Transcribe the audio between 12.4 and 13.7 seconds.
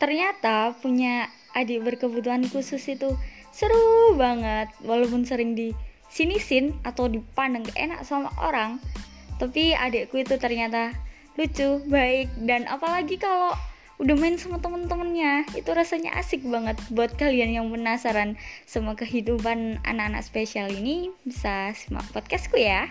dan apalagi kalau